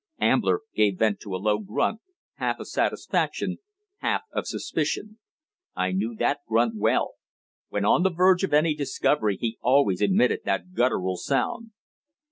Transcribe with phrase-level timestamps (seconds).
[0.19, 2.01] Ambler gave vent to a low grunt,
[2.37, 3.59] half of satisfaction,
[3.97, 5.19] half of suspicion.
[5.75, 7.13] I knew that grunt well.
[7.69, 11.69] When on the verge of any discovery he always emitted that guttural sound.